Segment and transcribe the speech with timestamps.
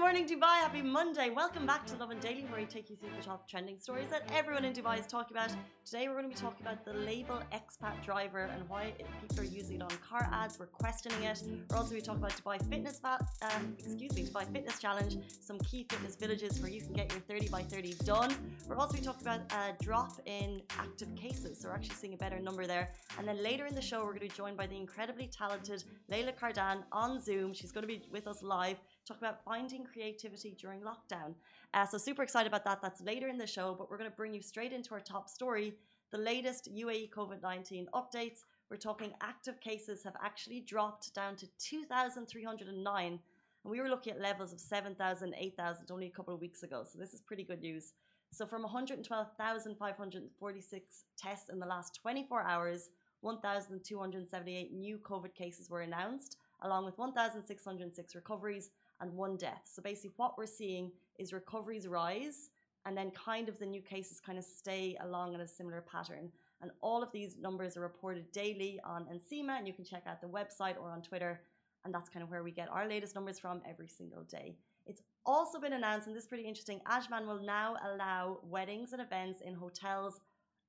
[0.00, 0.56] Good morning, Dubai.
[0.62, 1.28] Happy Monday.
[1.28, 4.22] Welcome back to Lovin Daily, where we take you through the top trending stories that
[4.32, 5.54] everyone in Dubai is talking about.
[5.84, 9.44] Today, we're going to be talking about the label expat driver and why people are
[9.44, 10.58] using it on car ads.
[10.58, 11.42] We're questioning it.
[11.68, 15.18] We're also going to talk about Dubai Fitness, va- um, excuse me, Dubai Fitness Challenge,
[15.38, 18.34] some key fitness villages where you can get your 30 by 30 done.
[18.66, 21.60] We're also going to talk about a drop in active cases.
[21.60, 22.88] So we're actually seeing a better number there.
[23.18, 25.84] And then later in the show, we're going to be joined by the incredibly talented
[26.10, 27.52] Layla Kardan on Zoom.
[27.52, 28.78] She's going to be with us live
[29.10, 31.34] talk about finding creativity during lockdown.
[31.74, 32.80] Uh, so, super excited about that.
[32.82, 35.28] That's later in the show, but we're going to bring you straight into our top
[35.28, 35.74] story
[36.10, 38.40] the latest UAE COVID 19 updates.
[38.70, 43.18] We're talking active cases have actually dropped down to 2,309.
[43.62, 46.84] And we were looking at levels of 7,000, 8,000 only a couple of weeks ago.
[46.90, 47.92] So, this is pretty good news.
[48.32, 52.90] So, from 112,546 tests in the last 24 hours,
[53.22, 59.62] 1,278 new COVID cases were announced, along with 1,606 recoveries and one death.
[59.64, 62.50] So basically, what we're seeing is recoveries rise,
[62.86, 66.30] and then kind of the new cases kind of stay along in a similar pattern.
[66.62, 70.20] And all of these numbers are reported daily on NCEMA, and you can check out
[70.20, 71.40] the website or on Twitter.
[71.84, 74.56] And that's kind of where we get our latest numbers from every single day.
[74.86, 79.00] It's also been announced, and this is pretty interesting Ajman will now allow weddings and
[79.00, 80.20] events in hotels,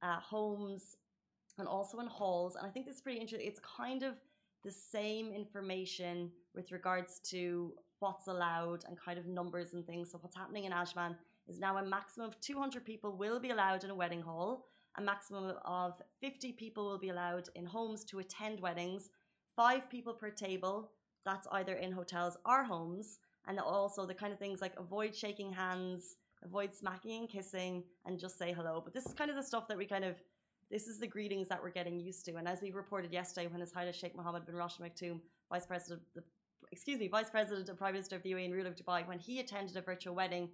[0.01, 0.95] uh, homes,
[1.57, 2.55] and also in halls.
[2.55, 3.47] And I think this is pretty interesting.
[3.47, 4.15] It's kind of
[4.63, 10.11] the same information with regards to what's allowed and kind of numbers and things.
[10.11, 11.15] So what's happening in Ajman
[11.47, 14.65] is now a maximum of 200 people will be allowed in a wedding hall.
[14.97, 19.09] A maximum of 50 people will be allowed in homes to attend weddings.
[19.55, 20.91] Five people per table.
[21.25, 23.19] That's either in hotels or homes.
[23.47, 28.19] And also the kind of things like avoid shaking hands, avoid smacking and kissing, and
[28.19, 28.81] just say hello.
[28.83, 30.21] But this is kind of the stuff that we kind of
[30.71, 32.37] this is the greetings that we're getting used to.
[32.37, 35.19] And as we reported yesterday, when His Highness Sheikh Mohammed bin Rashid Maktoum,
[35.51, 36.23] Vice President the
[36.71, 39.19] excuse me, Vice President and Prime Minister of the UAE and ruler of Dubai, when
[39.19, 40.49] he attended a virtual wedding,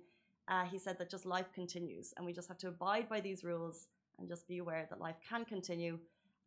[0.48, 3.44] uh, he said that just life continues and we just have to abide by these
[3.44, 6.00] rules and just be aware that life can continue.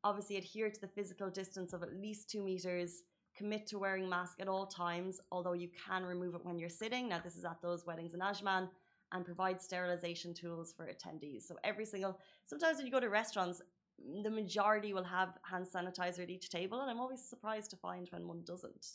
[0.03, 3.03] Obviously, adhere to the physical distance of at least two meters.
[3.36, 7.09] Commit to wearing mask at all times, although you can remove it when you're sitting.
[7.09, 8.69] Now, this is at those weddings in Ajman,
[9.12, 11.43] and provide sterilization tools for attendees.
[11.43, 13.60] So every single, sometimes when you go to restaurants,
[14.22, 18.09] the majority will have hand sanitizer at each table, and I'm always surprised to find
[18.10, 18.87] when one doesn't.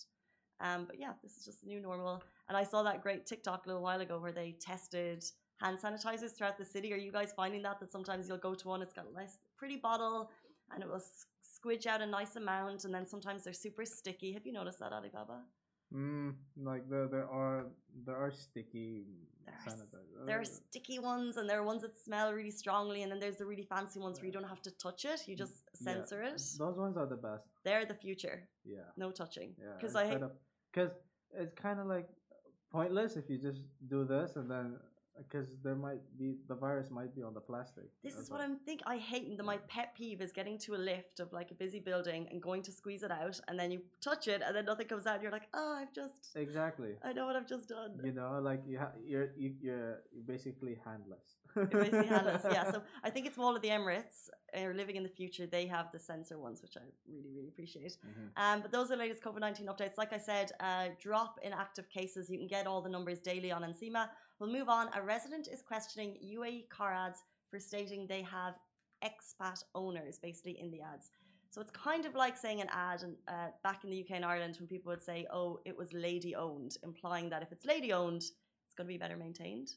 [0.62, 2.24] Um, but yeah, this is just the new normal.
[2.48, 5.24] And I saw that great TikTok a little while ago where they tested
[5.62, 6.94] hand sanitizers throughout the city.
[6.94, 9.40] Are you guys finding that that sometimes you'll go to one, it's got a nice
[9.58, 10.32] pretty bottle
[10.74, 11.02] and it will
[11.44, 14.32] squidge out a nice amount, and then sometimes they're super sticky.
[14.34, 15.42] Have you noticed that, Alibaba?
[15.94, 17.68] Mm, like there there are
[18.06, 19.06] there are sticky
[19.66, 20.05] sanitizers.
[20.26, 20.62] There are mm.
[20.70, 23.64] sticky ones, and there are ones that smell really strongly, and then there's the really
[23.64, 26.30] fancy ones where you don't have to touch it; you mm, just censor yeah.
[26.30, 26.42] it.
[26.58, 27.48] Those ones are the best.
[27.64, 28.48] They're the future.
[28.64, 28.88] Yeah.
[28.98, 29.56] No touching.
[29.60, 29.74] Yeah.
[29.78, 30.20] Because I
[30.72, 30.92] because
[31.38, 32.08] it's kind of like
[32.72, 34.78] pointless if you just do this and then
[35.18, 37.86] because there might be the virus might be on the plastic.
[38.04, 38.86] This is what I'm thinking.
[38.88, 41.80] I hate that my pet peeve is getting to a lift of like a busy
[41.80, 44.88] building and going to squeeze it out, and then you touch it, and then nothing
[44.88, 45.16] comes out.
[45.16, 46.92] And you're like, oh, I've just exactly.
[47.04, 48.00] I know what I've just done.
[48.04, 51.38] You know, like you ha- you're you're you're basically handless.
[51.56, 52.44] Basically handless.
[52.44, 52.72] Yeah.
[52.72, 55.46] So I think it's all of the Emirates are living in the future.
[55.46, 57.98] They have the sensor ones, which I really really appreciate.
[58.06, 58.44] Mm-hmm.
[58.44, 59.98] Um, but those are the latest COVID nineteen updates.
[59.98, 62.30] Like I said, uh, drop in active cases.
[62.30, 64.08] You can get all the numbers daily on NCEMA.
[64.40, 64.90] We'll move on.
[64.96, 68.56] A resident is questioning UAE car ads for stating they have
[69.04, 71.12] expat owners, basically in the ads.
[71.50, 74.26] So it's kind of like saying an ad and, uh, back in the UK and
[74.26, 77.94] Ireland when people would say, oh, it was lady owned, implying that if it's lady
[77.94, 78.24] owned,
[78.66, 79.70] it's going to be better maintained.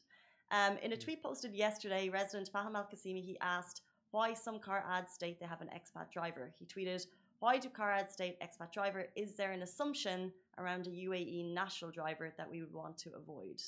[0.51, 1.01] Um, in a hmm.
[1.01, 5.45] tweet posted yesterday, resident Faham Al Qasimi, he asked why some car ads state they
[5.45, 6.51] have an expat driver.
[6.57, 7.05] He tweeted,
[7.39, 9.07] why do car ads state expat driver?
[9.15, 13.61] Is there an assumption around a UAE national driver that we would want to avoid?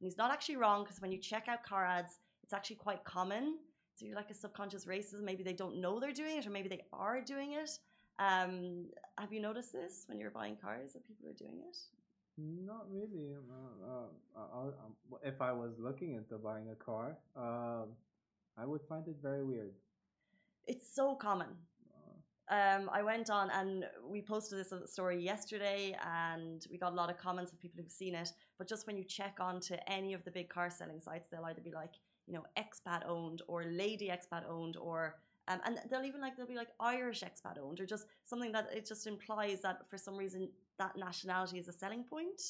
[0.00, 3.02] And he's not actually wrong because when you check out car ads, it's actually quite
[3.04, 3.58] common.
[3.94, 5.20] So you're like a subconscious racist.
[5.22, 7.70] Maybe they don't know they're doing it, or maybe they are doing it.
[8.18, 8.86] Um,
[9.18, 11.76] have you noticed this when you're buying cars that people are doing it?
[12.38, 13.34] Not really.
[13.34, 17.88] Uh, uh, uh, if I was looking into buying a car, um,
[18.56, 19.72] I would find it very weird.
[20.66, 21.48] It's so common
[22.52, 27.08] um, I went on and we posted this story yesterday, and we got a lot
[27.08, 28.30] of comments of people who've seen it.
[28.58, 31.62] But just when you check onto any of the big car selling sites, they'll either
[31.62, 31.94] be like,
[32.26, 35.16] you know, expat owned or lady expat owned, or
[35.48, 38.68] um, and they'll even like they'll be like Irish expat owned, or just something that
[38.74, 40.48] it just implies that for some reason
[40.78, 42.40] that nationality is a selling point,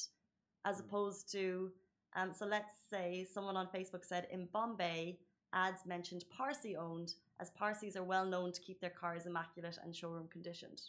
[0.65, 0.85] as mm.
[0.85, 1.71] opposed to
[2.15, 5.17] Um, so let's say someone on Facebook said in Bombay,
[5.53, 9.95] ads mentioned Parsi owned, as Parsis are well known to keep their cars immaculate and
[9.95, 10.81] showroom conditioned.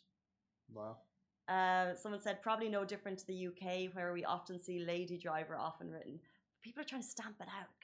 [0.73, 0.99] Wow.
[1.49, 5.57] Uh, someone said probably no different to the UK, where we often see lady driver
[5.57, 6.21] often written.
[6.63, 7.84] People are trying to stamp it out because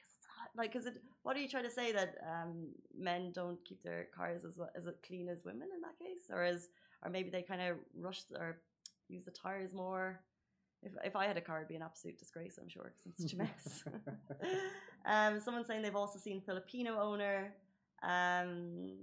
[0.55, 1.01] like, because it.
[1.23, 4.69] What are you trying to say that um, men don't keep their cars as well,
[4.75, 6.69] as clean as women in that case, or as
[7.03, 8.57] or maybe they kind of rush or
[9.07, 10.21] use the tires more?
[10.83, 13.13] If, if I had a car, it'd be an absolute disgrace, I'm sure, because I'm
[13.15, 13.83] such a mess.
[15.05, 17.53] um, someone saying they've also seen Filipino owner.
[18.01, 18.93] Um,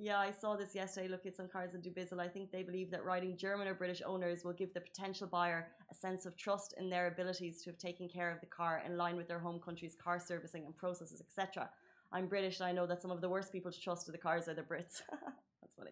[0.00, 1.08] yeah, I saw this yesterday.
[1.08, 2.20] Look at some cars in Dubizzle.
[2.20, 5.68] I think they believe that riding German or British owners will give the potential buyer
[5.90, 8.96] a sense of trust in their abilities to have taken care of the car in
[8.96, 11.68] line with their home country's car servicing and processes, etc.
[12.12, 14.18] I'm British and I know that some of the worst people to trust in the
[14.18, 15.02] cars are the Brits.
[15.10, 15.90] That's funny.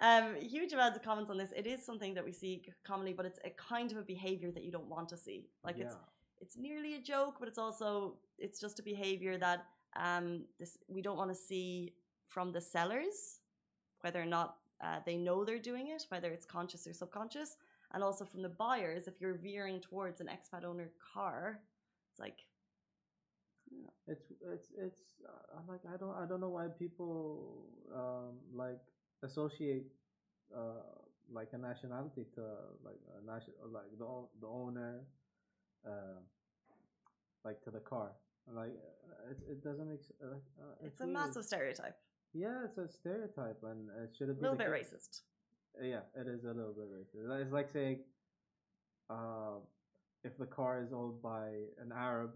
[0.00, 1.52] Um, huge amounts of comments on this.
[1.56, 4.62] It is something that we see commonly, but it's a kind of a behavior that
[4.62, 5.48] you don't want to see.
[5.64, 5.86] Like yeah.
[5.86, 5.96] it's
[6.40, 9.66] it's nearly a joke, but it's also it's just a behavior that
[9.96, 11.94] um, this we don't want to see
[12.28, 13.40] from the sellers,
[14.02, 17.56] whether or not uh, they know they're doing it, whether it's conscious or subconscious,
[17.92, 19.08] and also from the buyers.
[19.08, 21.60] If you're veering towards an expat owner car,
[22.10, 22.38] it's like
[24.06, 28.80] it's it's it's uh, like I don't I don't know why people um, like
[29.22, 29.86] associate
[30.56, 30.84] uh,
[31.30, 32.42] like a nationality to
[32.84, 34.06] like a nation like the
[34.40, 35.00] the owner
[35.86, 36.20] uh,
[37.44, 38.12] like to the car.
[38.50, 40.36] Like uh, it, it doesn't make uh,
[40.80, 41.96] it's, it's a massive stereotype
[42.34, 44.92] yeah it's a stereotype and it should be a little bit case.
[44.92, 45.20] racist
[45.82, 47.98] yeah it is a little bit racist it's like saying
[49.10, 49.56] uh,
[50.24, 51.48] if the car is owned by
[51.80, 52.32] an arab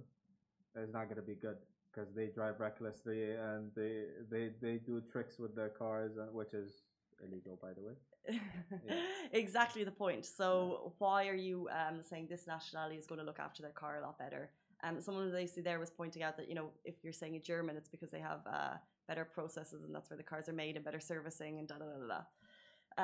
[0.74, 1.56] it's not going to be good
[1.92, 6.54] because they drive recklessly and they they they do tricks with their cars, uh, which
[6.54, 6.82] is
[7.24, 7.92] illegal, by the way.
[8.86, 8.94] yeah.
[9.32, 10.24] Exactly the point.
[10.24, 13.98] So why are you um, saying this nationality is going to look after their car
[13.98, 14.50] a lot better?
[14.84, 17.40] Um, someone they see there was pointing out that you know if you're saying a
[17.40, 18.74] German, it's because they have uh,
[19.08, 21.84] better processes and that's where the cars are made and better servicing and da da
[21.84, 22.22] da da.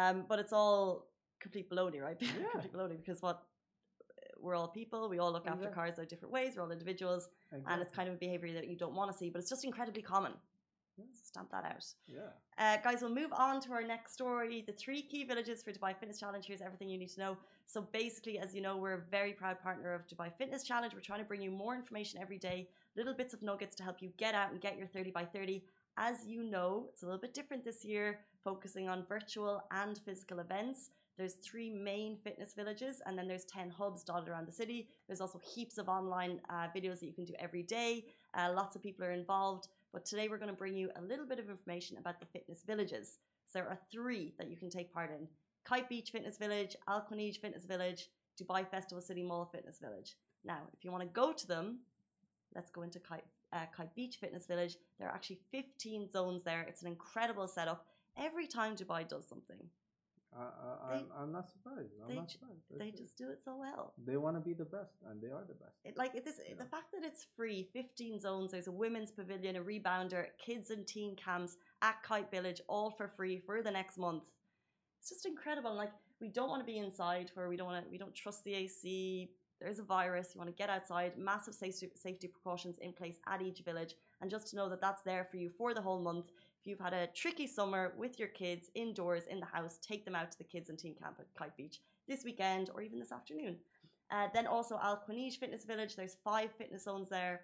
[0.00, 1.08] Um, but it's all
[1.40, 2.16] complete baloney, right?
[2.20, 2.50] Yeah.
[2.52, 3.42] complete baloney because what
[4.40, 5.08] we're all people.
[5.08, 6.52] We all look after cars in different ways.
[6.56, 7.72] We're all individuals, exactly.
[7.72, 9.64] and it's kind of a behavior that you don't want to see, but it's just
[9.64, 10.32] incredibly common.
[10.96, 11.84] So stamp that out.
[12.08, 12.30] Yeah.
[12.58, 14.64] Uh, guys, we'll move on to our next story.
[14.66, 16.44] The three key villages for Dubai Fitness Challenge.
[16.44, 17.36] Here's everything you need to know.
[17.66, 20.94] So basically, as you know, we're a very proud partner of Dubai Fitness Challenge.
[20.94, 24.02] We're trying to bring you more information every day, little bits of nuggets to help
[24.02, 25.62] you get out and get your 30 by 30.
[26.00, 30.38] As you know, it's a little bit different this year, focusing on virtual and physical
[30.38, 30.90] events.
[31.18, 34.90] There's three main fitness villages, and then there's 10 hubs dotted around the city.
[35.08, 38.04] There's also heaps of online uh, videos that you can do every day.
[38.32, 39.66] Uh, lots of people are involved.
[39.92, 42.62] But today we're going to bring you a little bit of information about the fitness
[42.64, 43.18] villages.
[43.48, 45.26] So there are three that you can take part in
[45.64, 48.08] Kite Beach Fitness Village, Al Khawaneej Fitness Village,
[48.40, 50.14] Dubai Festival City Mall Fitness Village.
[50.44, 51.80] Now, if you want to go to them,
[52.54, 54.76] let's go into Kite, uh, Kite Beach Fitness Village.
[54.98, 56.62] There are actually 15 zones there.
[56.68, 57.86] It's an incredible setup.
[58.16, 59.68] Every time Dubai does something,
[60.36, 61.92] I, I, they, I'm not surprised.
[62.02, 62.60] I'm they, not surprised.
[62.76, 63.94] they just do it so well.
[64.04, 65.76] They want to be the best, and they are the best.
[65.84, 68.52] It, like it, this, the fact that it's free, 15 zones.
[68.52, 73.08] There's a women's pavilion, a rebounder, kids and teen camps at Kite Village, all for
[73.08, 74.24] free for the next month.
[75.00, 75.74] It's just incredible.
[75.74, 77.90] Like we don't want to be inside where we don't want to.
[77.90, 79.30] We don't trust the AC.
[79.60, 80.30] There's a virus.
[80.34, 81.18] You want to get outside.
[81.18, 85.26] Massive safety precautions in place at each village, and just to know that that's there
[85.30, 86.26] for you for the whole month
[86.60, 90.14] If you've had a tricky summer with your kids indoors in the house, take them
[90.14, 93.12] out to the kids and teen camp at Kite Beach this weekend or even this
[93.12, 93.56] afternoon.
[94.10, 97.42] Uh, then also Al Fitness Village, there's five fitness zones there.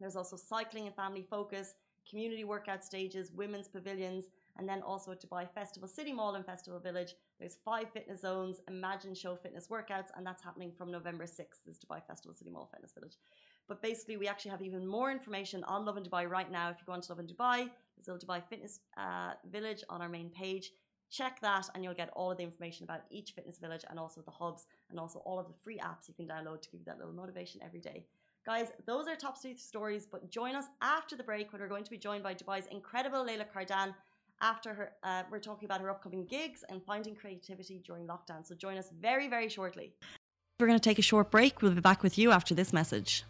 [0.00, 1.74] There's also cycling and family focus,
[2.08, 4.24] community workout stages, women's pavilions,
[4.58, 7.14] and then also at Dubai Festival City Mall and Festival Village.
[7.38, 11.78] There's five fitness zones, Imagine Show Fitness workouts, and that's happening from November 6th, is
[11.78, 13.16] Dubai Festival City Mall Fitness Village.
[13.68, 16.70] But basically, we actually have even more information on Lovin Dubai right now.
[16.70, 20.30] If you go onto Lovin Dubai, there's a Dubai Fitness uh, Village on our main
[20.30, 20.72] page.
[21.10, 24.20] Check that, and you'll get all of the information about each fitness village and also
[24.20, 26.84] the hubs, and also all of the free apps you can download to give you
[26.84, 28.04] that little motivation every day.
[28.44, 31.84] Guys, those are top three stories, but join us after the break when we're going
[31.84, 33.94] to be joined by Dubai's incredible Layla Kardan.
[34.40, 38.46] After her, uh, we're talking about her upcoming gigs and finding creativity during lockdown.
[38.46, 39.94] So join us very, very shortly.
[40.60, 41.60] We're going to take a short break.
[41.60, 43.24] We'll be back with you after this message.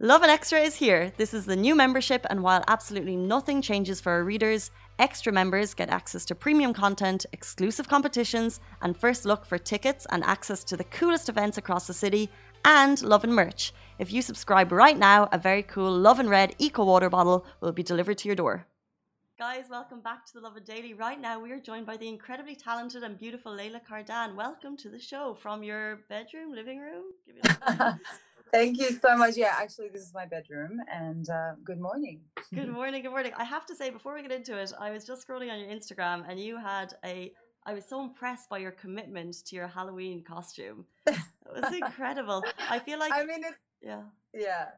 [0.00, 1.12] Lovin Extra is here.
[1.16, 5.72] This is the new membership, and while absolutely nothing changes for our readers, extra members
[5.72, 10.76] get access to premium content, exclusive competitions, and first look for tickets and access to
[10.76, 12.28] the coolest events across the city,
[12.64, 13.72] and Lovin merch.
[13.98, 17.82] If you subscribe right now, a very cool Lovin Red Eco Water bottle will be
[17.84, 18.66] delivered to your door.
[19.50, 20.94] Guys, welcome back to the Lovin Daily.
[20.94, 24.34] Right now, we are joined by the incredibly talented and beautiful Layla Kardan.
[24.34, 27.02] Welcome to the show from your bedroom, living room.
[28.52, 29.36] Thank you so much.
[29.36, 32.22] Yeah, actually, this is my bedroom, and uh, good morning.
[32.54, 33.02] Good morning.
[33.02, 33.32] Good morning.
[33.36, 35.68] I have to say, before we get into it, I was just scrolling on your
[35.68, 37.30] Instagram, and you had a.
[37.66, 40.86] I was so impressed by your commitment to your Halloween costume.
[41.06, 41.18] It
[41.54, 42.42] was incredible.
[42.70, 43.12] I feel like.
[43.12, 44.04] I mean, it, yeah.
[44.32, 44.68] Yeah.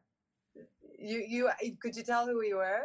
[0.99, 2.81] You you could you tell who you were?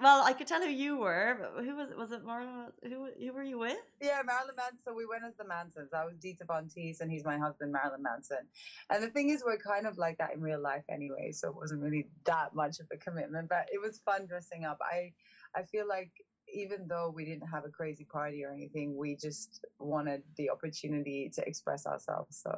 [0.00, 1.38] Well, I could tell who you were.
[1.54, 1.98] But who was it?
[1.98, 2.24] was it?
[2.24, 2.72] Marilyn?
[2.84, 3.78] Who who were you with?
[4.00, 4.78] Yeah, Marilyn Manson.
[4.84, 5.92] So we went as the Mansons.
[5.92, 8.48] I was Dita Von Teese, and he's my husband, Marilyn Manson.
[8.90, 11.32] And the thing is, we're kind of like that in real life anyway.
[11.32, 14.78] So it wasn't really that much of a commitment, but it was fun dressing up.
[14.82, 15.12] I
[15.54, 16.10] I feel like
[16.52, 21.30] even though we didn't have a crazy party or anything, we just wanted the opportunity
[21.34, 22.40] to express ourselves.
[22.40, 22.56] So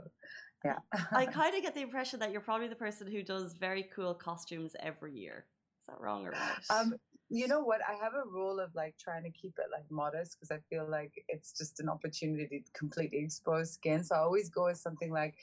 [0.64, 0.78] yeah.
[1.12, 4.14] I kind of get the impression that you're probably the person who does very cool
[4.14, 5.46] costumes every year
[5.88, 6.70] that wrong or right?
[6.70, 6.94] Um,
[7.30, 7.80] you know what?
[7.86, 10.88] I have a rule of like trying to keep it like modest because I feel
[10.88, 14.02] like it's just an opportunity to completely expose skin.
[14.02, 15.34] So I always go with something like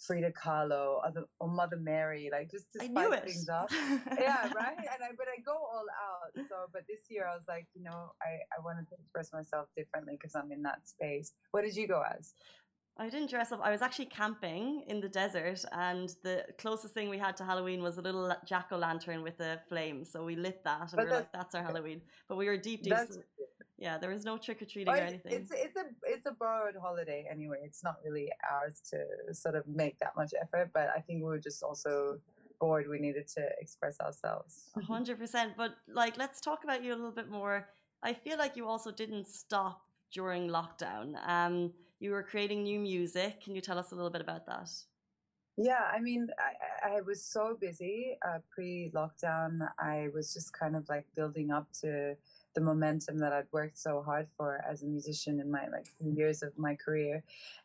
[0.00, 3.70] Frida Kahlo or, the, or Mother Mary, like just to spice things up.
[4.18, 4.76] yeah, right.
[4.78, 6.32] And I but I go all out.
[6.48, 9.68] So, but this year I was like, you know, I I wanted to express myself
[9.76, 11.32] differently because I'm in that space.
[11.52, 12.34] What did you go as?
[13.00, 13.60] I didn't dress up.
[13.62, 17.82] I was actually camping in the desert, and the closest thing we had to Halloween
[17.82, 20.04] was a little jack o' lantern with a flame.
[20.04, 22.58] So we lit that, and but we were like, "That's our Halloween." But we were
[22.58, 22.92] deep, deep.
[23.78, 25.32] Yeah, there was no trick or treating or anything.
[25.32, 27.60] It's it's a it's a borrowed holiday anyway.
[27.64, 30.68] It's not really ours to sort of make that much effort.
[30.74, 32.18] But I think we were just also
[32.60, 32.86] bored.
[32.86, 34.68] We needed to express ourselves.
[34.86, 35.54] hundred percent.
[35.56, 37.66] But like, let's talk about you a little bit more.
[38.02, 41.16] I feel like you also didn't stop during lockdown.
[41.26, 43.42] Um, you were creating new music.
[43.42, 44.70] Can you tell us a little bit about that?
[45.56, 49.68] Yeah, I mean, I, I was so busy uh, pre lockdown.
[49.78, 52.16] I was just kind of like building up to
[52.54, 56.42] the momentum that I'd worked so hard for as a musician in my like years
[56.42, 57.22] of my career.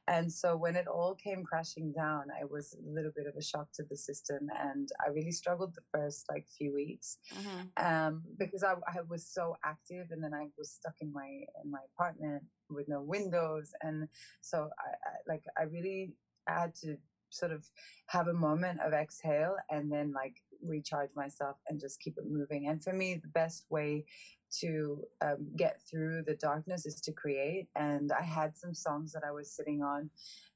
[0.07, 3.41] And so when it all came crashing down, I was a little bit of a
[3.41, 7.85] shock to the system, and I really struggled the first like few weeks mm-hmm.
[7.85, 11.71] um, because I, I was so active, and then I was stuck in my in
[11.71, 14.07] my apartment with no windows, and
[14.41, 16.13] so I, I like I really
[16.47, 16.97] had to
[17.35, 17.65] sort of
[18.07, 22.67] have a moment of exhale and then like recharge myself and just keep it moving.
[22.67, 24.05] And for me, the best way
[24.59, 27.67] to um, get through the darkness is to create.
[27.75, 30.09] And I had some songs that I was sitting on,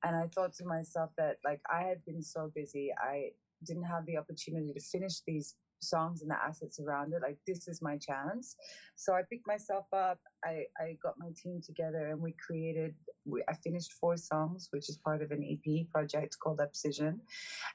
[0.03, 3.32] and I thought to myself that like I had been so busy, I
[3.63, 7.21] didn't have the opportunity to finish these songs and the assets around it.
[7.21, 8.55] Like this is my chance.
[8.95, 10.19] So I picked myself up.
[10.43, 12.93] I, I got my team together and we created.
[13.25, 17.19] We, I finished four songs, which is part of an EP project called Abscission.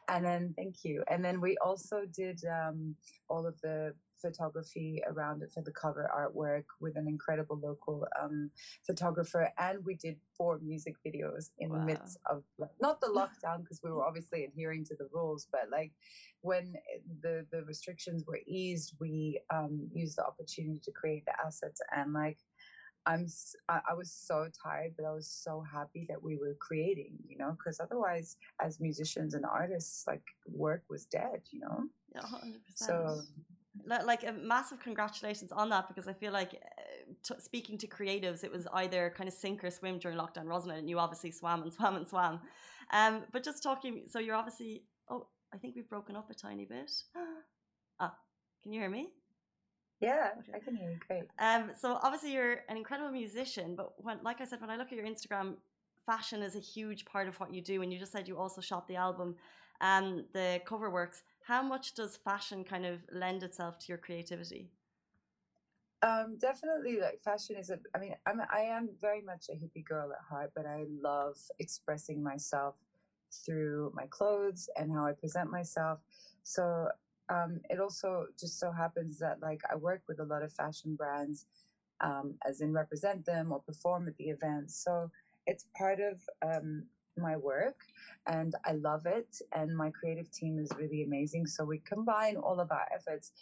[0.09, 1.03] And then thank you.
[1.11, 2.95] And then we also did um,
[3.29, 3.95] all of the
[4.25, 8.51] photography around it for the cover artwork with an incredible local um,
[8.87, 9.53] photographer.
[9.59, 11.79] And we did four music videos in wow.
[11.79, 12.43] the midst of
[12.81, 15.93] not the lockdown because we were obviously adhering to the rules, but like
[16.41, 16.75] when
[17.23, 22.13] the the restrictions were eased, we um, used the opportunity to create the assets and
[22.13, 22.39] like.
[23.07, 23.27] I'm
[23.69, 27.51] I was so tired, but I was so happy that we were creating, you know,
[27.51, 31.85] because otherwise, as musicians and artists, like work was dead, you know.
[32.15, 32.55] Yeah, 100%.
[32.75, 33.21] So
[33.87, 38.53] like a massive congratulations on that because I feel like uh, speaking to creatives, it
[38.53, 40.79] was either kind of sink or swim during lockdown, wasn't it?
[40.79, 42.41] And you obviously swam and swam and swam.
[42.93, 44.85] Um, but just talking, so you're obviously.
[45.09, 46.91] Oh, I think we've broken up a tiny bit.
[48.01, 48.15] ah,
[48.63, 49.09] can you hear me?
[50.01, 50.31] Yeah.
[50.55, 51.25] I can hear you great.
[51.39, 54.89] Um, so obviously you're an incredible musician, but when, like I said, when I look
[54.89, 55.55] at your Instagram,
[56.07, 58.61] fashion is a huge part of what you do, and you just said you also
[58.61, 59.37] shot the album,
[59.81, 63.99] and um, the cover works how much does fashion kind of lend itself to your
[63.99, 64.71] creativity?
[66.03, 67.79] Um, definitely, like fashion is a.
[67.95, 71.37] I mean, I'm I am very much a hippie girl at heart, but I love
[71.59, 72.77] expressing myself
[73.31, 76.01] through my clothes and how I present myself.
[76.43, 76.89] So
[77.29, 80.95] um, it also just so happens that like I work with a lot of fashion
[80.95, 81.47] brands,
[82.01, 84.83] um, as in represent them or perform at the events.
[84.83, 85.11] So
[85.47, 86.85] it's part of um,
[87.17, 87.77] my work
[88.27, 89.37] and I love it.
[89.53, 91.47] And my creative team is really amazing.
[91.47, 93.33] So we combine all of our efforts.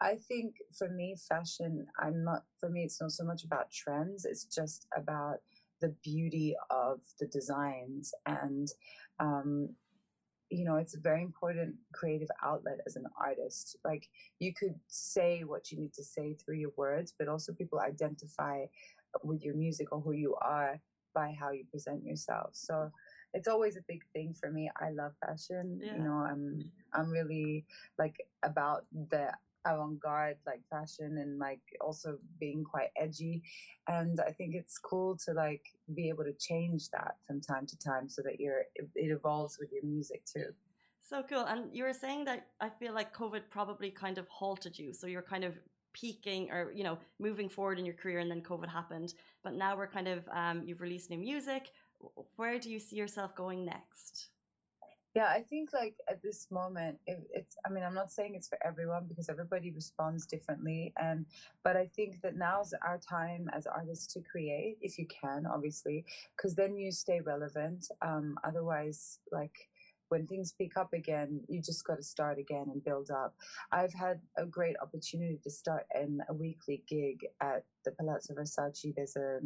[0.00, 4.24] I think for me, fashion, I'm not, for me, it's not so much about trends,
[4.24, 5.38] it's just about
[5.80, 8.12] the beauty of the designs.
[8.26, 8.68] And,
[9.20, 9.70] um,
[10.50, 13.76] you know, it's a very important creative outlet as an artist.
[13.84, 14.08] Like,
[14.38, 18.64] you could say what you need to say through your words, but also people identify
[19.22, 20.80] with your music or who you are
[21.14, 22.50] by how you present yourself.
[22.52, 22.90] So,
[23.34, 24.70] it's always a big thing for me.
[24.80, 25.80] I love fashion.
[25.82, 25.96] Yeah.
[25.96, 27.64] You know, I'm I'm really
[27.98, 29.32] like about the
[29.66, 33.42] avant-garde like fashion and like also being quite edgy
[33.88, 35.62] and i think it's cool to like
[35.96, 39.58] be able to change that from time to time so that you're it, it evolves
[39.58, 40.46] with your music too
[41.00, 41.44] So cool.
[41.46, 44.92] And you were saying that I feel like COVID probably kind of halted you.
[44.92, 45.54] So you're kind of
[45.94, 49.14] peaking or, you know, moving forward in your career and then COVID happened.
[49.42, 51.70] But now we're kind of, um, you've released new music.
[52.36, 54.30] Where do you see yourself going next?
[55.14, 57.56] Yeah, I think like at this moment, it, it's.
[57.66, 61.24] I mean, I'm not saying it's for everyone because everybody responds differently, and
[61.64, 66.04] but I think that now's our time as artists to create, if you can, obviously,
[66.36, 67.86] because then you stay relevant.
[68.02, 69.68] Um, otherwise, like
[70.08, 73.34] when things pick up again, you just got to start again and build up.
[73.72, 78.94] I've had a great opportunity to start in a weekly gig at the Palazzo Versace.
[78.94, 79.40] There's a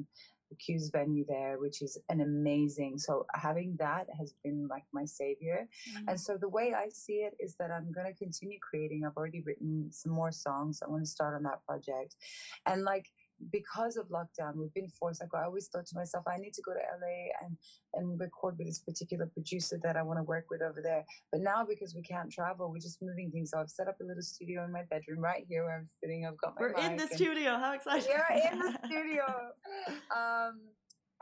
[0.59, 2.99] Q's venue there, which is an amazing.
[2.99, 5.69] So having that has been like my savior.
[5.91, 6.09] Mm-hmm.
[6.09, 9.05] And so the way I see it is that I'm going to continue creating.
[9.05, 10.83] I've already written some more songs.
[10.83, 12.17] I want to start on that project.
[12.67, 13.11] And like,
[13.51, 15.21] because of lockdown, we've been forced.
[15.21, 17.57] Like I always thought to myself, I need to go to LA and
[17.95, 21.05] and record with this particular producer that I want to work with over there.
[21.31, 23.51] But now because we can't travel, we're just moving things.
[23.51, 26.27] So I've set up a little studio in my bedroom right here where I'm sitting.
[26.27, 27.59] I've got my we're in the studio.
[27.59, 28.11] How exciting!
[28.11, 29.25] We're in the studio.
[30.15, 30.61] Um,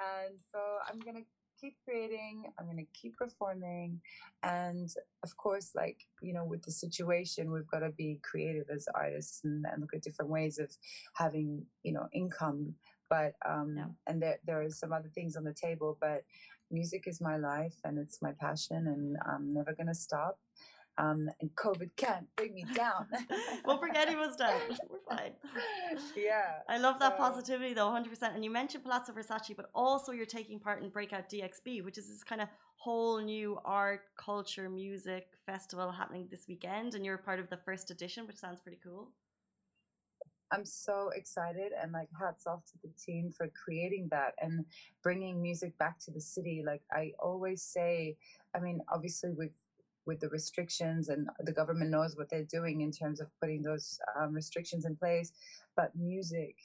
[0.00, 0.58] and so
[0.88, 1.24] I'm gonna
[1.60, 4.00] keep creating i'm going to keep performing
[4.42, 4.90] and
[5.22, 9.42] of course like you know with the situation we've got to be creative as artists
[9.44, 10.70] and, and look at different ways of
[11.14, 12.74] having you know income
[13.08, 13.84] but um yeah.
[14.06, 16.22] and there there are some other things on the table but
[16.70, 20.38] music is my life and it's my passion and i'm never going to stop
[21.00, 23.06] um, and COVID can't bring me down.
[23.64, 24.60] we'll forget he was dead.
[24.88, 25.32] We're fine.
[26.14, 26.58] Yeah.
[26.68, 27.16] I love that so.
[27.16, 28.34] positivity though, 100%.
[28.34, 32.08] And you mentioned Palazzo Versace, but also you're taking part in Breakout DXB, which is
[32.08, 36.94] this kind of whole new art, culture, music festival happening this weekend.
[36.94, 39.08] And you're part of the first edition, which sounds pretty cool.
[40.52, 44.64] I'm so excited and like hats off to the team for creating that and
[45.00, 46.64] bringing music back to the city.
[46.66, 48.16] Like I always say,
[48.54, 49.54] I mean, obviously we've
[50.06, 53.98] with the restrictions and the government knows what they're doing in terms of putting those
[54.18, 55.32] um, restrictions in place
[55.76, 56.56] but music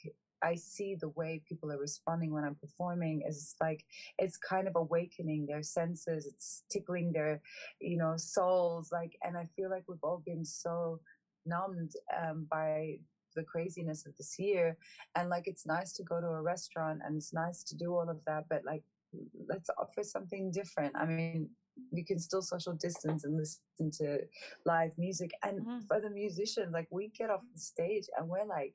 [0.42, 3.84] I see the way people are responding when I'm performing is like
[4.18, 6.26] it's kind of awakening their senses.
[6.26, 7.40] It's tickling their,
[7.80, 8.90] you know, souls.
[8.92, 11.00] Like, and I feel like we've all been so
[11.46, 12.98] numbed um, by
[13.34, 14.76] the craziness of this year.
[15.14, 18.08] And like, it's nice to go to a restaurant and it's nice to do all
[18.08, 18.82] of that, but like,
[19.48, 20.94] let's offer something different.
[20.96, 21.48] I mean,
[21.96, 24.18] we can still social distance and listen to
[24.64, 25.32] live music.
[25.42, 25.78] And mm-hmm.
[25.88, 28.74] for the musicians, like we get off the stage and we're like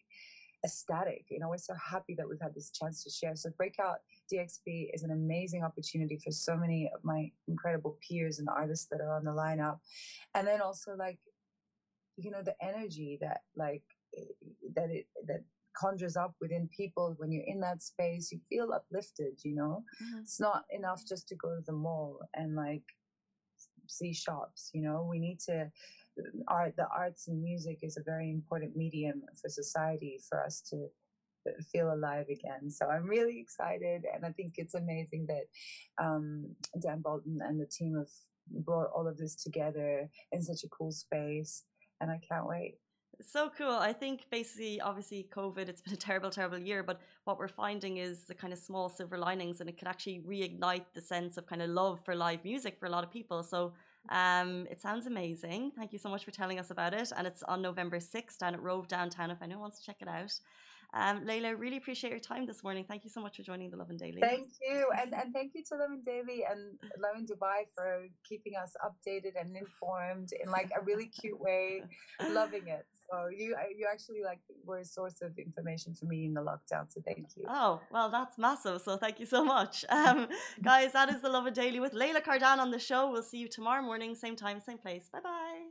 [0.66, 1.26] ecstatic.
[1.30, 3.36] You know, we're so happy that we've had this chance to share.
[3.36, 4.00] So Breakout
[4.32, 9.02] DXB is an amazing opportunity for so many of my incredible peers and artists that
[9.02, 9.80] are on the lineup.
[10.36, 11.20] And then also like,
[12.18, 13.84] you know, the energy that like
[14.76, 15.44] that it that
[15.80, 20.20] conjures up within people when you're in that space you feel uplifted you know mm-hmm.
[20.20, 22.84] it's not enough just to go to the mall and like
[23.92, 25.08] see shops you know?
[25.10, 25.72] We need to
[26.48, 30.88] art the arts and music is a very important medium for society for us to
[31.72, 32.70] feel alive again.
[32.70, 35.46] So i'm really excited and i think it's amazing that
[36.04, 38.12] um, dan bolton and the team have
[38.66, 41.64] brought all of this together in such a cool space
[42.00, 42.76] and i can't wait
[43.30, 43.72] so cool.
[43.72, 47.98] I think basically, obviously, COVID, it's been a terrible, terrible year, but what we're finding
[47.98, 51.46] is the kind of small silver linings and it could actually reignite the sense of
[51.46, 53.44] kind of love for live music for a lot of people.
[53.44, 53.74] So
[54.10, 55.72] um, it sounds amazing.
[55.76, 57.12] Thank you so much for telling us about it.
[57.16, 60.08] And it's on November 6th down at Rove downtown if anyone wants to check it
[60.08, 60.34] out.
[60.94, 62.84] Um, Layla, really appreciate your time this morning.
[62.86, 64.20] Thank you so much for joining the Lovin Daily.
[64.20, 64.88] Thank you.
[65.00, 69.56] And, and thank you to Lovin Daily and Lovin Dubai for keeping us updated and
[69.56, 71.84] informed in like a really cute way.
[72.30, 72.86] Loving it.
[73.10, 76.92] So you you actually like were a source of information for me in the lockdown.
[76.92, 77.46] So thank you.
[77.48, 78.82] Oh, well, that's massive.
[78.82, 79.86] So thank you so much.
[80.02, 80.28] Um,
[80.64, 83.12] guys, that is the Lovin Daily with Layla Kardan on the show.
[83.12, 85.10] We'll see you tomorrow morning, same time, same place.
[85.12, 85.71] Bye bye.